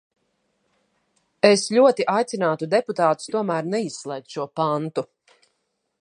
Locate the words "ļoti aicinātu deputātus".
1.75-3.29